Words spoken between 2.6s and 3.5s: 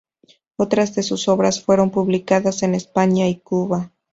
en España y